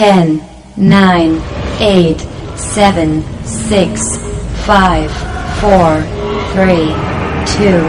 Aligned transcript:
10, 0.00 0.40
9, 0.78 1.30
8, 1.78 2.16
7, 2.56 3.22
6, 3.44 4.18
5, 4.64 5.06
4, 5.60 6.04
3, 6.54 6.78
2, 7.60 7.82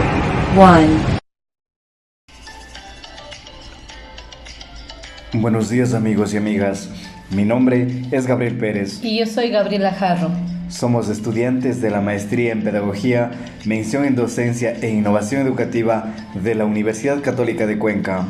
1. 0.54 1.12
Buenos 5.32 5.70
días 5.70 5.94
amigos 5.94 6.34
y 6.34 6.36
amigas. 6.36 6.90
Mi 7.30 7.46
nombre 7.46 8.02
es 8.10 8.26
Gabriel 8.26 8.58
Pérez. 8.58 9.02
Y 9.02 9.20
yo 9.20 9.24
soy 9.24 9.48
Gabriela 9.48 9.92
Jarro. 9.92 10.30
Somos 10.68 11.08
estudiantes 11.08 11.80
de 11.80 11.88
la 11.88 12.02
Maestría 12.02 12.52
en 12.52 12.62
Pedagogía, 12.62 13.30
Mención 13.64 14.04
en 14.04 14.16
Docencia 14.16 14.74
e 14.82 14.90
Innovación 14.90 15.40
Educativa 15.40 16.12
de 16.34 16.56
la 16.56 16.66
Universidad 16.66 17.22
Católica 17.22 17.66
de 17.66 17.78
Cuenca. 17.78 18.26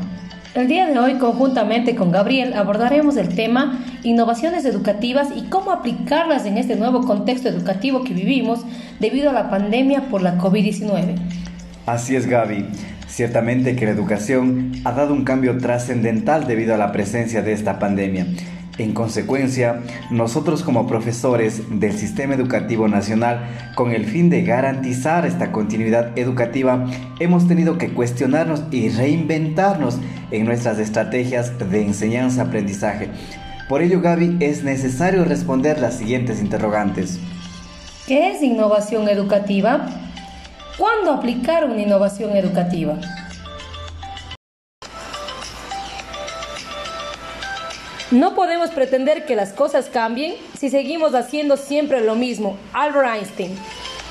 El 0.54 0.68
día 0.68 0.86
de 0.86 0.98
hoy, 0.98 1.14
conjuntamente 1.14 1.94
con 1.94 2.12
Gabriel, 2.12 2.52
abordaremos 2.52 3.16
el 3.16 3.34
tema 3.34 3.82
innovaciones 4.02 4.66
educativas 4.66 5.28
y 5.34 5.44
cómo 5.44 5.72
aplicarlas 5.72 6.44
en 6.44 6.58
este 6.58 6.76
nuevo 6.76 7.06
contexto 7.06 7.48
educativo 7.48 8.04
que 8.04 8.12
vivimos 8.12 8.60
debido 9.00 9.30
a 9.30 9.32
la 9.32 9.48
pandemia 9.48 10.10
por 10.10 10.20
la 10.20 10.36
COVID-19. 10.36 11.16
Así 11.86 12.16
es, 12.16 12.26
Gaby. 12.26 12.66
Ciertamente 13.08 13.76
que 13.76 13.86
la 13.86 13.92
educación 13.92 14.72
ha 14.84 14.92
dado 14.92 15.14
un 15.14 15.24
cambio 15.24 15.56
trascendental 15.56 16.46
debido 16.46 16.74
a 16.74 16.78
la 16.78 16.92
presencia 16.92 17.40
de 17.40 17.54
esta 17.54 17.78
pandemia. 17.78 18.26
En 18.78 18.94
consecuencia, 18.94 19.82
nosotros 20.10 20.62
como 20.62 20.86
profesores 20.86 21.78
del 21.78 21.92
Sistema 21.92 22.34
Educativo 22.34 22.88
Nacional, 22.88 23.46
con 23.74 23.92
el 23.92 24.06
fin 24.06 24.30
de 24.30 24.42
garantizar 24.42 25.26
esta 25.26 25.52
continuidad 25.52 26.18
educativa, 26.18 26.86
hemos 27.20 27.46
tenido 27.46 27.76
que 27.76 27.92
cuestionarnos 27.92 28.62
y 28.70 28.88
reinventarnos 28.88 29.98
en 30.30 30.46
nuestras 30.46 30.78
estrategias 30.78 31.58
de 31.58 31.82
enseñanza-aprendizaje. 31.82 33.10
Por 33.68 33.82
ello, 33.82 34.00
Gaby, 34.00 34.38
es 34.40 34.64
necesario 34.64 35.24
responder 35.26 35.78
las 35.78 35.98
siguientes 35.98 36.40
interrogantes. 36.40 37.20
¿Qué 38.06 38.30
es 38.30 38.42
innovación 38.42 39.06
educativa? 39.08 39.86
¿Cuándo 40.78 41.12
aplicar 41.12 41.66
una 41.66 41.82
innovación 41.82 42.34
educativa? 42.36 42.98
No 48.12 48.34
podemos 48.34 48.68
pretender 48.68 49.24
que 49.24 49.34
las 49.34 49.54
cosas 49.54 49.88
cambien 49.88 50.34
si 50.58 50.68
seguimos 50.68 51.14
haciendo 51.14 51.56
siempre 51.56 52.02
lo 52.02 52.14
mismo. 52.14 52.58
Albert 52.74 53.08
Einstein. 53.08 53.56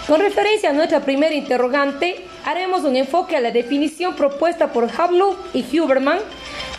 Con 0.07 0.21
referencia 0.21 0.71
a 0.71 0.73
nuestra 0.73 1.02
primera 1.02 1.35
interrogante, 1.35 2.25
haremos 2.44 2.83
un 2.83 2.95
enfoque 2.95 3.38
a 3.38 3.41
la 3.41 3.52
definición 3.52 4.16
propuesta 4.16 4.73
por 4.73 4.89
Havlov 4.89 5.38
y 5.53 5.63
Huberman, 5.79 6.17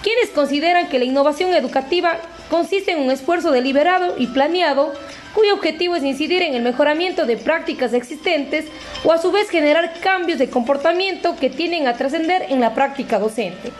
quienes 0.02 0.30
consideran 0.30 0.88
que 0.88 0.98
la 0.98 1.04
innovación 1.04 1.54
educativa 1.54 2.16
consiste 2.50 2.90
en 2.90 3.02
un 3.02 3.12
esfuerzo 3.12 3.52
deliberado 3.52 4.16
y 4.18 4.26
planeado 4.26 4.92
cuyo 5.32 5.54
objetivo 5.54 5.94
es 5.94 6.02
incidir 6.02 6.42
en 6.42 6.54
el 6.56 6.62
mejoramiento 6.62 7.24
de 7.24 7.36
prácticas 7.36 7.94
existentes 7.94 8.64
o 9.04 9.12
a 9.12 9.18
su 9.18 9.30
vez 9.30 9.48
generar 9.48 9.94
cambios 10.00 10.40
de 10.40 10.50
comportamiento 10.50 11.36
que 11.36 11.50
tienen 11.50 11.86
a 11.86 11.96
trascender 11.96 12.46
en 12.48 12.60
la 12.60 12.74
práctica 12.74 13.20
docente. 13.20 13.70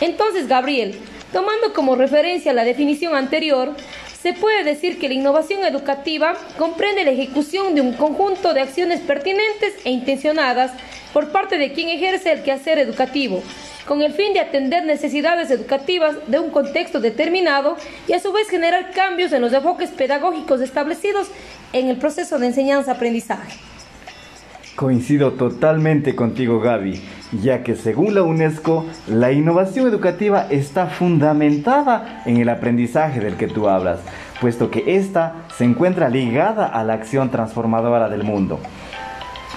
Entonces, 0.00 0.48
Gabriel, 0.48 0.98
Tomando 1.32 1.74
como 1.74 1.94
referencia 1.94 2.54
la 2.54 2.64
definición 2.64 3.14
anterior, 3.14 3.74
se 4.22 4.32
puede 4.32 4.64
decir 4.64 4.98
que 4.98 5.08
la 5.08 5.14
innovación 5.14 5.64
educativa 5.64 6.34
comprende 6.56 7.04
la 7.04 7.10
ejecución 7.10 7.74
de 7.74 7.82
un 7.82 7.92
conjunto 7.92 8.54
de 8.54 8.62
acciones 8.62 9.00
pertinentes 9.00 9.74
e 9.84 9.90
intencionadas 9.90 10.72
por 11.12 11.30
parte 11.30 11.58
de 11.58 11.72
quien 11.72 11.88
ejerce 11.88 12.32
el 12.32 12.42
quehacer 12.42 12.78
educativo, 12.78 13.42
con 13.86 14.02
el 14.02 14.12
fin 14.12 14.32
de 14.32 14.40
atender 14.40 14.84
necesidades 14.84 15.50
educativas 15.50 16.16
de 16.26 16.38
un 16.38 16.50
contexto 16.50 16.98
determinado 17.00 17.76
y 18.06 18.14
a 18.14 18.20
su 18.20 18.32
vez 18.32 18.48
generar 18.48 18.90
cambios 18.92 19.32
en 19.32 19.42
los 19.42 19.52
enfoques 19.52 19.90
pedagógicos 19.90 20.60
establecidos 20.60 21.28
en 21.72 21.88
el 21.88 21.96
proceso 21.96 22.38
de 22.38 22.46
enseñanza-aprendizaje. 22.46 23.58
Coincido 24.78 25.32
totalmente 25.32 26.14
contigo, 26.14 26.60
Gaby, 26.60 27.02
ya 27.42 27.64
que 27.64 27.74
según 27.74 28.14
la 28.14 28.22
UNESCO, 28.22 28.86
la 29.08 29.32
innovación 29.32 29.88
educativa 29.88 30.46
está 30.50 30.86
fundamentada 30.86 32.22
en 32.26 32.36
el 32.36 32.48
aprendizaje 32.48 33.18
del 33.18 33.34
que 33.34 33.48
tú 33.48 33.68
hablas, 33.68 33.98
puesto 34.40 34.70
que 34.70 34.94
ésta 34.94 35.46
se 35.56 35.64
encuentra 35.64 36.08
ligada 36.08 36.64
a 36.64 36.84
la 36.84 36.92
acción 36.92 37.28
transformadora 37.32 38.08
del 38.08 38.22
mundo. 38.22 38.60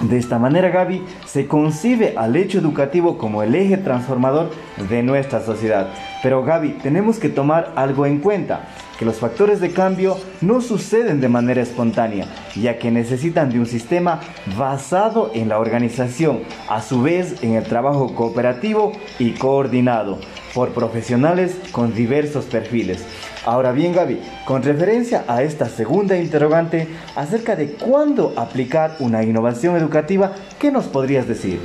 De 0.02 0.18
esta 0.18 0.40
manera, 0.40 0.68
Gaby, 0.70 1.04
se 1.26 1.46
concibe 1.46 2.14
al 2.16 2.34
hecho 2.34 2.58
educativo 2.58 3.18
como 3.18 3.44
el 3.44 3.54
eje 3.54 3.76
transformador 3.76 4.50
de 4.90 5.00
nuestra 5.04 5.40
sociedad. 5.40 5.90
Pero 6.24 6.42
Gaby, 6.42 6.78
tenemos 6.82 7.20
que 7.20 7.28
tomar 7.28 7.72
algo 7.76 8.04
en 8.04 8.18
cuenta 8.18 8.68
que 8.98 9.04
los 9.04 9.20
factores 9.20 9.60
de 9.60 9.70
cambio 9.70 10.16
no 10.40 10.60
suceden 10.60 11.20
de 11.20 11.28
manera 11.28 11.62
espontánea, 11.62 12.26
ya 12.56 12.78
que 12.78 12.90
necesitan 12.90 13.50
de 13.50 13.60
un 13.60 13.66
sistema 13.66 14.20
basado 14.58 15.30
en 15.34 15.48
la 15.48 15.60
organización, 15.60 16.40
a 16.68 16.82
su 16.82 17.02
vez 17.02 17.40
en 17.44 17.54
el 17.54 17.62
trabajo 17.62 18.12
cooperativo 18.14 18.92
y 19.20 19.32
coordinado 19.32 20.18
por 20.52 20.70
profesionales 20.70 21.56
con 21.70 21.94
diversos 21.94 22.46
perfiles. 22.46 23.04
Ahora 23.44 23.72
bien, 23.72 23.92
Gaby, 23.92 24.20
con 24.44 24.62
referencia 24.62 25.24
a 25.26 25.42
esta 25.42 25.68
segunda 25.68 26.16
interrogante 26.16 26.86
acerca 27.16 27.56
de 27.56 27.72
cuándo 27.72 28.32
aplicar 28.36 28.94
una 29.00 29.24
innovación 29.24 29.76
educativa, 29.76 30.32
¿qué 30.60 30.70
nos 30.70 30.84
podrías 30.84 31.26
decir? 31.26 31.58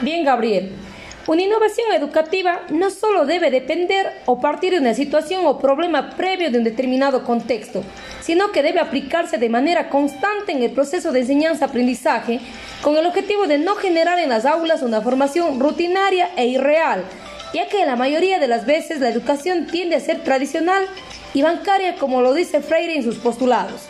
Bien, 0.00 0.24
Gabriel. 0.24 0.72
Una 1.26 1.42
innovación 1.42 1.92
educativa 1.92 2.62
no 2.70 2.88
solo 2.88 3.26
debe 3.26 3.50
depender 3.50 4.06
o 4.24 4.40
partir 4.40 4.72
de 4.72 4.78
una 4.78 4.94
situación 4.94 5.44
o 5.44 5.58
problema 5.58 6.16
previo 6.16 6.50
de 6.50 6.56
un 6.56 6.64
determinado 6.64 7.22
contexto, 7.22 7.84
sino 8.22 8.50
que 8.50 8.62
debe 8.62 8.80
aplicarse 8.80 9.36
de 9.36 9.50
manera 9.50 9.90
constante 9.90 10.52
en 10.52 10.62
el 10.62 10.70
proceso 10.70 11.12
de 11.12 11.20
enseñanza-aprendizaje 11.20 12.40
con 12.80 12.96
el 12.96 13.04
objetivo 13.04 13.46
de 13.46 13.58
no 13.58 13.74
generar 13.74 14.18
en 14.18 14.30
las 14.30 14.46
aulas 14.46 14.80
una 14.80 15.02
formación 15.02 15.60
rutinaria 15.60 16.30
e 16.34 16.46
irreal, 16.46 17.04
ya 17.54 17.68
que 17.68 17.84
la 17.86 17.96
mayoría 17.96 18.38
de 18.38 18.48
las 18.48 18.66
veces 18.66 19.00
la 19.00 19.08
educación 19.08 19.66
tiende 19.66 19.96
a 19.96 20.00
ser 20.00 20.22
tradicional 20.22 20.84
y 21.34 21.42
bancaria 21.42 21.96
como 21.96 22.20
lo 22.20 22.34
dice 22.34 22.60
Freire 22.60 22.96
en 22.96 23.02
sus 23.02 23.16
postulados. 23.16 23.88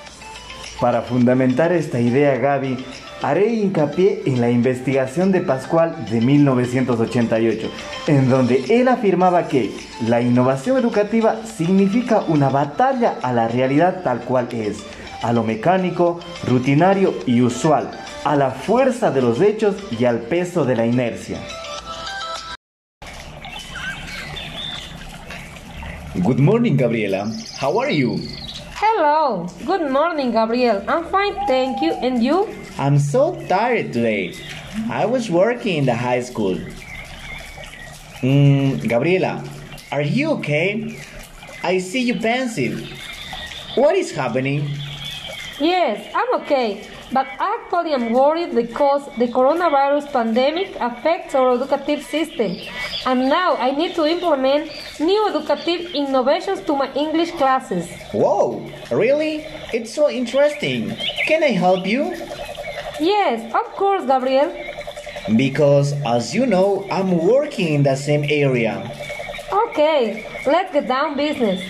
Para 0.81 1.03
fundamentar 1.03 1.73
esta 1.73 1.99
idea, 2.01 2.37
Gaby, 2.37 2.85
haré 3.23 3.53
hincapié 3.53 4.23
en 4.27 4.41
la 4.41 4.51
investigación 4.51 5.33
de 5.33 5.41
Pascual 5.41 6.07
de 6.09 6.21
1988, 6.21 7.69
en 8.07 8.31
donde 8.31 8.65
él 8.69 8.87
afirmaba 8.87 9.49
que 9.49 9.73
la 10.07 10.21
innovación 10.21 10.79
educativa 10.79 11.37
significa 11.45 12.23
una 12.29 12.49
batalla 12.49 13.17
a 13.23 13.33
la 13.33 13.49
realidad 13.49 14.03
tal 14.05 14.21
cual 14.21 14.49
es, 14.53 14.79
a 15.23 15.33
lo 15.33 15.43
mecánico, 15.43 16.21
rutinario 16.47 17.13
y 17.27 17.41
usual, 17.41 17.91
a 18.25 18.37
la 18.37 18.53
fuerza 18.53 19.11
de 19.11 19.23
los 19.23 19.41
hechos 19.41 19.75
y 19.99 20.05
al 20.05 20.21
peso 20.21 20.65
de 20.65 20.77
la 20.77 20.87
inercia. 20.87 21.39
Good 26.29 26.41
morning, 26.41 26.77
Gabriela. 26.77 27.33
How 27.57 27.79
are 27.79 27.89
you? 27.89 28.21
Hello. 28.77 29.49
Good 29.65 29.91
morning, 29.91 30.31
Gabriel. 30.31 30.85
I'm 30.87 31.09
fine, 31.09 31.33
thank 31.49 31.81
you. 31.81 31.95
And 32.05 32.23
you? 32.23 32.53
I'm 32.77 32.99
so 32.99 33.33
tired 33.49 33.95
today. 33.95 34.35
I 34.91 35.07
was 35.07 35.31
working 35.31 35.79
in 35.79 35.87
the 35.87 35.95
high 35.95 36.21
school. 36.21 36.61
Mm, 38.21 38.87
Gabriela, 38.87 39.43
are 39.91 40.03
you 40.03 40.33
okay? 40.33 41.01
I 41.65 41.79
see 41.79 42.05
you 42.05 42.21
pensive. 42.21 42.77
What 43.75 43.97
is 43.97 44.13
happening? 44.13 44.69
Yes, 45.59 46.13
I'm 46.15 46.43
okay. 46.43 46.85
But 47.11 47.27
actually, 47.41 47.95
I'm 47.95 48.13
worried 48.13 48.55
because 48.55 49.09
the 49.17 49.29
coronavirus 49.29 50.13
pandemic 50.13 50.77
affects 50.77 51.35
our 51.35 51.57
educative 51.57 52.05
system. 52.05 52.53
And 53.07 53.31
now 53.31 53.57
I 53.57 53.71
need 53.71 53.95
to 53.95 54.05
implement 54.05 54.69
new 55.01 55.29
educative 55.29 55.95
innovations 55.95 56.61
to 56.63 56.75
my 56.75 56.93
English 56.95 57.33
classes. 57.33 57.89
Whoa, 58.13 58.71
really? 58.91 59.47
It's 59.73 59.93
so 59.95 60.11
interesting. 60.11 60.97
Can 61.27 61.43
I 61.43 61.53
help 61.53 61.87
you? 61.87 62.15
Yes, 63.01 63.55
of 63.55 63.75
course, 63.77 64.05
Gabriel. 64.07 64.53
Because, 65.37 65.95
as 66.07 66.35
you 66.35 66.47
know, 66.47 66.87
I'm 66.91 67.19
working 67.19 67.75
in 67.75 67.83
the 67.83 67.95
same 67.97 68.25
area. 68.29 68.91
Okay, 69.69 70.27
let's 70.47 70.73
get 70.73 70.89
down 70.89 71.17
business. 71.17 71.61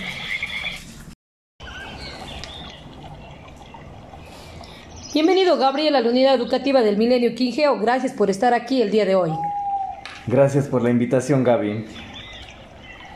Bienvenido, 5.13 5.57
Gabriel, 5.57 5.95
a 5.95 6.01
la 6.01 6.09
unidad 6.09 6.35
educativa 6.35 6.81
del 6.81 6.95
Milenio 6.95 7.35
Quingeo. 7.35 7.79
Gracias 7.79 8.13
por 8.13 8.29
estar 8.29 8.53
aquí 8.53 8.81
el 8.81 8.91
día 8.91 9.05
de 9.05 9.15
hoy. 9.15 9.31
Gracias 10.27 10.67
por 10.67 10.81
la 10.81 10.91
invitación, 10.91 11.43
Gaby. 11.43 11.85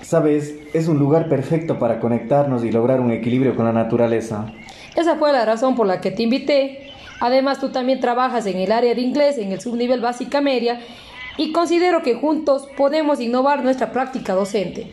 Sabes, 0.04 0.56
es 0.74 0.88
un 0.88 1.00
lugar 1.00 1.30
perfecto 1.30 1.80
para 1.80 2.00
conectarnos 2.00 2.64
y 2.64 2.72
lograr 2.72 3.00
un 3.00 3.12
equilibrio 3.12 3.56
con 3.56 3.66
la 3.66 3.72
naturaleza. 3.72 4.52
Esa 4.96 5.16
fue 5.16 5.32
la 5.32 5.46
razón 5.46 5.76
por 5.76 5.88
la 5.88 6.02
que 6.02 6.12
te 6.12 6.24
invité. 6.24 6.92
Además, 7.22 7.60
tú 7.60 7.70
también 7.70 8.02
trabajas 8.02 8.46
en 8.46 8.58
el 8.58 8.72
área 8.72 8.94
de 8.94 9.02
inglés, 9.02 9.38
en 9.38 9.54
el 9.54 9.62
subnivel 9.62 10.02
básica 10.02 10.42
media, 10.42 10.82
y 11.38 11.54
considero 11.54 12.04
que 12.04 12.16
juntos 12.16 12.68
podemos 12.76 13.22
innovar 13.22 13.64
nuestra 13.64 13.92
práctica 13.92 14.34
docente. 14.34 14.88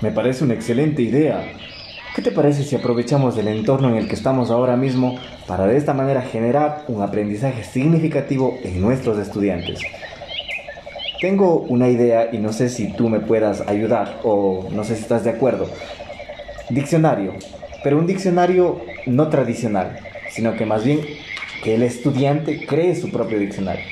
Me 0.00 0.10
parece 0.10 0.44
una 0.44 0.54
excelente 0.54 1.02
idea. 1.02 1.40
¿Qué 2.16 2.22
te 2.22 2.32
parece 2.32 2.64
si 2.64 2.74
aprovechamos 2.74 3.38
el 3.38 3.46
entorno 3.46 3.88
en 3.90 3.94
el 3.94 4.08
que 4.08 4.16
estamos 4.16 4.50
ahora 4.50 4.76
mismo 4.76 5.18
para 5.46 5.66
de 5.66 5.76
esta 5.76 5.94
manera 5.94 6.22
generar 6.22 6.84
un 6.88 7.00
aprendizaje 7.00 7.62
significativo 7.62 8.58
en 8.64 8.80
nuestros 8.80 9.18
estudiantes? 9.18 9.80
Tengo 11.20 11.66
una 11.68 11.88
idea 11.88 12.28
y 12.32 12.38
no 12.38 12.52
sé 12.52 12.68
si 12.68 12.92
tú 12.92 13.08
me 13.08 13.18
puedas 13.18 13.66
ayudar 13.66 14.20
o 14.22 14.68
no 14.70 14.84
sé 14.84 14.94
si 14.94 15.02
estás 15.02 15.24
de 15.24 15.30
acuerdo. 15.30 15.68
Diccionario, 16.70 17.34
pero 17.82 17.98
un 17.98 18.06
diccionario 18.06 18.80
no 19.06 19.28
tradicional, 19.28 19.98
sino 20.30 20.54
que 20.54 20.64
más 20.64 20.84
bien 20.84 21.00
que 21.64 21.74
el 21.74 21.82
estudiante 21.82 22.64
cree 22.66 22.94
su 22.94 23.10
propio 23.10 23.40
diccionario. 23.40 23.84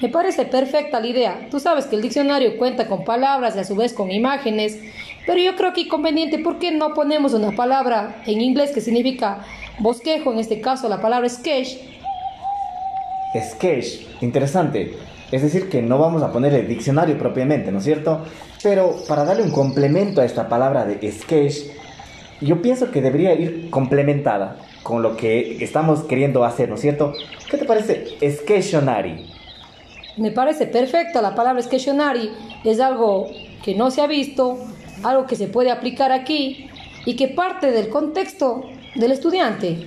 Me 0.00 0.08
parece 0.08 0.44
perfecta 0.44 1.00
la 1.00 1.08
idea. 1.08 1.48
Tú 1.50 1.58
sabes 1.58 1.86
que 1.86 1.96
el 1.96 2.02
diccionario 2.02 2.56
cuenta 2.56 2.86
con 2.86 3.04
palabras 3.04 3.56
y 3.56 3.58
a 3.58 3.64
su 3.64 3.74
vez 3.74 3.92
con 3.92 4.12
imágenes, 4.12 4.78
pero 5.26 5.40
yo 5.40 5.56
creo 5.56 5.72
que 5.72 5.82
es 5.82 5.88
conveniente, 5.88 6.38
¿por 6.38 6.58
qué 6.58 6.70
no 6.70 6.94
ponemos 6.94 7.34
una 7.34 7.50
palabra 7.50 8.22
en 8.26 8.40
inglés 8.40 8.70
que 8.70 8.80
significa 8.80 9.44
bosquejo, 9.80 10.32
en 10.32 10.38
este 10.38 10.60
caso 10.60 10.88
la 10.88 11.02
palabra 11.02 11.28
sketch? 11.28 11.76
Sketch, 13.34 14.22
interesante. 14.22 14.96
Es 15.30 15.42
decir, 15.42 15.68
que 15.68 15.80
no 15.80 15.98
vamos 15.98 16.22
a 16.22 16.32
poner 16.32 16.52
el 16.54 16.66
diccionario 16.66 17.16
propiamente, 17.16 17.70
¿no 17.70 17.78
es 17.78 17.84
cierto? 17.84 18.22
Pero 18.62 18.96
para 19.06 19.24
darle 19.24 19.44
un 19.44 19.52
complemento 19.52 20.20
a 20.20 20.24
esta 20.24 20.48
palabra 20.48 20.84
de 20.84 21.10
sketch, 21.12 21.70
yo 22.40 22.60
pienso 22.60 22.90
que 22.90 23.00
debería 23.00 23.34
ir 23.34 23.70
complementada 23.70 24.56
con 24.82 25.02
lo 25.02 25.16
que 25.16 25.62
estamos 25.62 26.00
queriendo 26.00 26.44
hacer, 26.44 26.68
¿no 26.68 26.74
es 26.74 26.80
cierto? 26.80 27.12
¿Qué 27.48 27.58
te 27.58 27.64
parece 27.64 28.16
sketchionary? 28.28 29.26
Me 30.16 30.32
parece 30.32 30.66
perfecta 30.66 31.22
la 31.22 31.34
palabra 31.34 31.62
sketchionary. 31.62 32.30
Es 32.64 32.80
algo 32.80 33.28
que 33.62 33.74
no 33.74 33.90
se 33.90 34.00
ha 34.00 34.06
visto, 34.06 34.58
algo 35.04 35.26
que 35.26 35.36
se 35.36 35.46
puede 35.46 35.70
aplicar 35.70 36.10
aquí 36.12 36.68
y 37.04 37.14
que 37.14 37.28
parte 37.28 37.70
del 37.70 37.88
contexto 37.88 38.62
del 38.96 39.12
estudiante. 39.12 39.86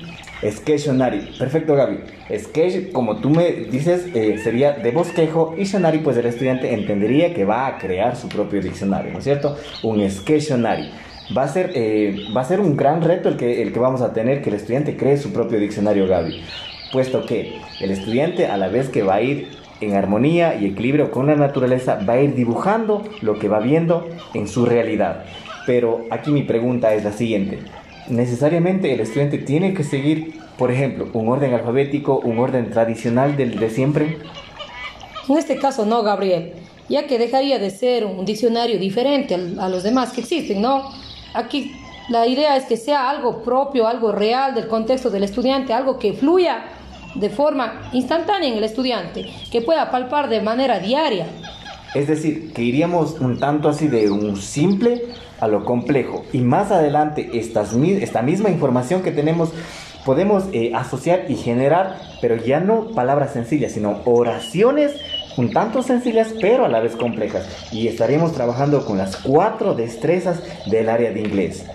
Sketchionary, 0.52 1.36
perfecto 1.38 1.76
Gaby. 1.76 2.00
Sketch, 2.38 2.92
como 2.92 3.18
tú 3.18 3.30
me 3.30 3.52
dices, 3.52 4.08
eh, 4.14 4.40
sería 4.44 4.72
de 4.72 4.92
bosquejo 4.92 5.56
y 5.58 5.64
Shonari, 5.64 6.00
pues 6.00 6.18
el 6.18 6.26
estudiante 6.26 6.74
entendería 6.74 7.34
que 7.34 7.46
va 7.46 7.68
a 7.68 7.78
crear 7.78 8.16
su 8.16 8.28
propio 8.30 8.62
diccionario, 8.62 9.12
¿no 9.12 9.20
es 9.20 9.24
cierto? 9.24 9.58
Un 9.84 10.10
Sketchionary. 10.10 10.92
Va 11.36 11.44
a 11.44 11.48
ser, 11.48 11.72
eh, 11.74 12.28
va 12.36 12.42
a 12.42 12.46
ser 12.46 12.60
un 12.60 12.76
gran 12.76 13.02
reto 13.02 13.30
el 13.30 13.38
que, 13.38 13.62
el 13.62 13.72
que 13.72 13.80
vamos 13.80 14.02
a 14.02 14.14
tener, 14.14 14.42
que 14.42 14.50
el 14.50 14.56
estudiante 14.56 14.98
cree 14.98 15.18
su 15.18 15.32
propio 15.32 15.58
diccionario 15.58 16.08
Gaby, 16.08 16.44
puesto 16.92 17.26
que 17.26 17.60
el 17.80 17.92
estudiante 17.92 18.48
a 18.48 18.58
la 18.58 18.68
vez 18.68 18.90
que 18.90 19.04
va 19.04 19.16
a 19.16 19.22
ir 19.22 19.48
en 19.80 19.96
armonía 19.96 20.56
y 20.56 20.66
equilibrio 20.66 21.12
con 21.12 21.28
la 21.28 21.36
naturaleza, 21.36 22.00
va 22.08 22.14
a 22.14 22.22
ir 22.22 22.36
dibujando 22.36 23.04
lo 23.22 23.40
que 23.40 23.48
va 23.48 23.60
viendo 23.60 24.10
en 24.34 24.48
su 24.48 24.66
realidad. 24.66 25.26
Pero 25.66 26.06
aquí 26.12 26.32
mi 26.32 26.44
pregunta 26.44 26.94
es 26.94 27.04
la 27.04 27.14
siguiente 27.14 27.60
necesariamente 28.08 28.94
el 28.94 29.00
estudiante 29.00 29.38
tiene 29.38 29.74
que 29.74 29.84
seguir, 29.84 30.40
por 30.58 30.72
ejemplo, 30.72 31.10
un 31.14 31.30
orden 31.30 31.54
alfabético, 31.54 32.20
un 32.20 32.40
orden 32.40 32.70
tradicional 32.70 33.38
del 33.38 33.60
de 33.60 33.70
siempre? 33.70 34.18
En 35.30 35.38
este 35.38 35.58
caso 35.58 35.86
no, 35.86 36.04
Gabriel, 36.04 36.54
ya 36.90 37.08
que 37.08 37.18
dejaría 37.18 37.60
de 37.60 37.70
ser 37.70 38.06
un 38.06 38.26
diccionario 38.26 38.78
diferente 38.78 39.36
a 39.36 39.70
los 39.70 39.84
demás 39.84 40.12
que 40.12 40.22
existen, 40.22 40.62
¿no? 40.62 40.92
Aquí 41.34 41.72
la 42.10 42.28
idea 42.28 42.58
es 42.58 42.66
que 42.66 42.76
sea 42.76 43.10
algo 43.10 43.42
propio, 43.44 43.88
algo 43.88 44.12
real 44.12 44.54
del 44.54 44.68
contexto 44.68 45.10
del 45.10 45.24
estudiante, 45.24 45.74
algo 45.74 45.98
que 45.98 46.14
fluya 46.14 46.66
de 47.16 47.30
forma 47.30 47.90
instantánea 47.94 48.50
en 48.50 48.58
el 48.58 48.64
estudiante, 48.64 49.26
que 49.52 49.62
pueda 49.62 49.90
palpar 49.90 50.28
de 50.30 50.42
manera 50.42 50.80
diaria. 50.80 51.28
Es 51.94 52.08
decir, 52.08 52.54
que 52.54 52.64
iríamos 52.64 53.20
un 53.20 53.40
tanto 53.40 53.70
así 53.70 53.88
de 53.88 54.10
un 54.10 54.38
simple 54.38 55.04
a 55.40 55.48
lo 55.48 55.64
complejo. 55.64 56.26
Y 56.34 56.40
más 56.40 56.72
adelante, 56.72 57.30
esta 57.34 58.22
misma 58.22 58.50
información 58.50 59.02
que 59.02 59.12
tenemos 59.12 59.52
podemos 60.06 60.46
eh, 60.52 60.72
asociar 60.76 61.26
y 61.30 61.36
generar, 61.36 61.98
pero 62.22 62.36
ya 62.36 62.60
no 62.60 62.90
palabras 62.90 63.34
sencillas, 63.34 63.72
sino 63.72 64.02
oraciones 64.06 64.94
un 65.38 65.52
tanto 65.52 65.82
sencillas, 65.82 66.30
pero 66.40 66.66
a 66.66 66.70
la 66.70 66.80
vez 66.80 66.96
complejas. 66.96 67.48
Y 67.72 67.88
estaremos 67.88 68.34
trabajando 68.34 68.86
con 68.86 68.98
las 68.98 69.18
cuatro 69.18 69.74
destrezas 69.74 70.42
del 70.66 70.90
área 70.90 71.12
de 71.12 71.22
inglés. 71.22 71.66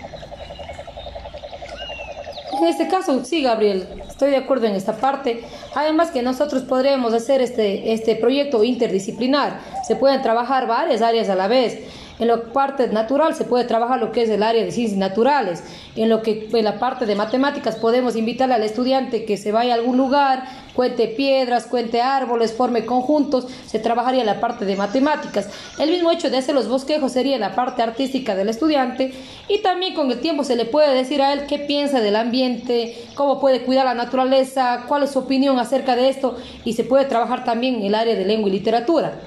En 2.59 2.67
este 2.67 2.87
caso, 2.87 3.23
sí, 3.23 3.41
Gabriel, 3.41 3.87
estoy 4.07 4.31
de 4.31 4.37
acuerdo 4.37 4.65
en 4.65 4.75
esta 4.75 4.97
parte. 4.97 5.41
Además 5.75 6.11
que 6.11 6.21
nosotros 6.21 6.63
podremos 6.63 7.13
hacer 7.13 7.41
este, 7.41 7.93
este 7.93 8.15
proyecto 8.15 8.63
interdisciplinar. 8.63 9.59
Se 9.89 9.95
pueden 9.95 10.21
trabajar 10.21 10.67
varias 10.67 11.01
áreas 11.01 11.29
a 11.29 11.35
la 11.35 11.47
vez. 11.47 11.79
En 12.19 12.27
la 12.27 12.43
parte 12.53 12.89
natural 12.89 13.33
se 13.33 13.43
puede 13.43 13.63
trabajar 13.63 13.99
lo 13.99 14.11
que 14.11 14.21
es 14.21 14.29
el 14.29 14.43
área 14.43 14.63
de 14.63 14.71
ciencias 14.71 14.99
naturales. 14.99 15.63
En 15.95 16.09
lo 16.09 16.21
que 16.21 16.47
en 16.53 16.63
la 16.63 16.77
parte 16.77 17.07
de 17.07 17.15
matemáticas 17.15 17.75
podemos 17.75 18.15
invitarle 18.15 18.53
al 18.53 18.61
estudiante 18.61 19.25
que 19.25 19.35
se 19.35 19.51
vaya 19.51 19.73
a 19.73 19.77
algún 19.77 19.97
lugar, 19.97 20.43
cuente 20.75 21.07
piedras, 21.07 21.65
cuente 21.65 22.03
árboles, 22.03 22.53
forme 22.53 22.85
conjuntos, 22.85 23.47
se 23.65 23.79
trabajaría 23.79 24.23
la 24.23 24.39
parte 24.39 24.63
de 24.63 24.75
matemáticas. 24.75 25.49
El 25.79 25.89
mismo 25.89 26.11
hecho 26.11 26.29
de 26.29 26.37
hacer 26.37 26.53
los 26.53 26.67
bosquejos 26.67 27.13
sería 27.13 27.39
la 27.39 27.55
parte 27.55 27.81
artística 27.81 28.35
del 28.35 28.49
estudiante 28.49 29.11
y 29.47 29.63
también 29.63 29.95
con 29.95 30.11
el 30.11 30.19
tiempo 30.19 30.43
se 30.43 30.55
le 30.55 30.65
puede 30.65 30.93
decir 30.93 31.23
a 31.23 31.33
él 31.33 31.47
qué 31.47 31.57
piensa 31.57 31.99
del 31.99 32.15
ambiente, 32.15 32.95
cómo 33.15 33.39
puede 33.39 33.63
cuidar 33.63 33.85
la 33.85 33.95
naturaleza, 33.95 34.83
cuál 34.87 35.01
es 35.01 35.09
su 35.09 35.17
opinión 35.17 35.57
acerca 35.57 35.95
de 35.95 36.09
esto 36.09 36.37
y 36.63 36.73
se 36.73 36.83
puede 36.83 37.05
trabajar 37.05 37.43
también 37.43 37.81
el 37.81 37.95
área 37.95 38.13
de 38.13 38.25
lengua 38.25 38.49
y 38.49 38.51
literatura. 38.51 39.19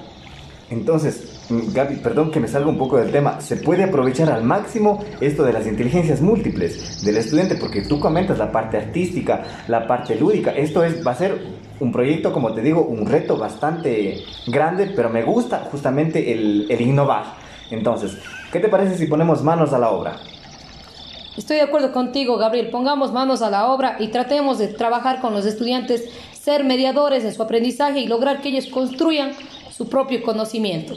Entonces, 0.73 1.45
Gaby, 1.49 1.97
perdón 1.97 2.31
que 2.31 2.39
me 2.39 2.47
salga 2.47 2.69
un 2.69 2.77
poco 2.77 2.97
del 2.97 3.11
tema, 3.11 3.39
se 3.39 3.57
puede 3.57 3.83
aprovechar 3.83 4.29
al 4.31 4.43
máximo 4.43 5.03
esto 5.21 5.43
de 5.43 5.53
las 5.53 5.67
inteligencias 5.67 6.19
múltiples 6.19 7.03
del 7.05 7.17
estudiante, 7.17 7.55
porque 7.55 7.83
tú 7.83 7.99
comentas 7.99 8.37
la 8.39 8.51
parte 8.51 8.77
artística, 8.77 9.43
la 9.67 9.87
parte 9.87 10.15
lúdica, 10.15 10.51
esto 10.51 10.83
es, 10.83 11.05
va 11.05 11.11
a 11.11 11.15
ser 11.15 11.39
un 11.79 11.91
proyecto, 11.91 12.33
como 12.33 12.53
te 12.53 12.61
digo, 12.61 12.83
un 12.83 13.05
reto 13.05 13.37
bastante 13.37 14.23
grande, 14.47 14.91
pero 14.95 15.09
me 15.09 15.23
gusta 15.23 15.67
justamente 15.71 16.33
el, 16.33 16.65
el 16.69 16.81
innovar. 16.81 17.35
Entonces, 17.69 18.17
¿qué 18.51 18.59
te 18.59 18.69
parece 18.69 18.97
si 18.97 19.05
ponemos 19.05 19.43
manos 19.43 19.73
a 19.73 19.79
la 19.79 19.91
obra? 19.91 20.17
Estoy 21.37 21.57
de 21.57 21.63
acuerdo 21.63 21.91
contigo, 21.91 22.37
Gabriel. 22.37 22.69
Pongamos 22.69 23.11
manos 23.11 23.41
a 23.41 23.49
la 23.49 23.67
obra 23.71 23.97
y 23.99 24.09
tratemos 24.09 24.59
de 24.59 24.67
trabajar 24.67 25.19
con 25.19 25.33
los 25.33 25.45
estudiantes, 25.45 26.07
ser 26.39 26.63
mediadores 26.63 27.23
en 27.23 27.33
su 27.33 27.41
aprendizaje 27.41 28.01
y 28.01 28.07
lograr 28.07 28.41
que 28.41 28.49
ellos 28.49 28.67
construyan 28.67 29.31
su 29.75 29.89
propio 29.89 30.21
conocimiento. 30.21 30.93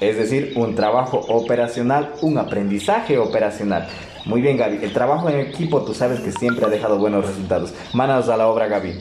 Es 0.00 0.16
decir, 0.16 0.52
un 0.56 0.74
trabajo 0.74 1.18
operacional, 1.28 2.12
un 2.20 2.38
aprendizaje 2.38 3.18
operacional. 3.18 3.88
Muy 4.24 4.42
bien, 4.42 4.56
Gaby. 4.56 4.80
El 4.82 4.92
trabajo 4.92 5.28
en 5.30 5.40
equipo, 5.40 5.82
tú 5.82 5.94
sabes 5.94 6.20
que 6.20 6.32
siempre 6.32 6.66
ha 6.66 6.68
dejado 6.68 6.98
buenos 6.98 7.26
resultados. 7.26 7.72
Manos 7.94 8.28
a 8.28 8.36
la 8.36 8.48
obra, 8.48 8.66
Gaby. 8.66 8.98